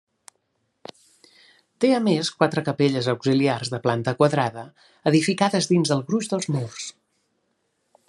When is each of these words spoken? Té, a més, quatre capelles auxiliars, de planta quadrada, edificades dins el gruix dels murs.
Té, 0.95 1.91
a 1.97 1.99
més, 2.07 2.31
quatre 2.39 2.65
capelles 2.71 3.11
auxiliars, 3.15 3.73
de 3.75 3.83
planta 3.85 4.17
quadrada, 4.23 4.67
edificades 5.15 5.73
dins 5.75 5.97
el 5.99 6.05
gruix 6.11 6.35
dels 6.37 6.55
murs. 6.57 6.93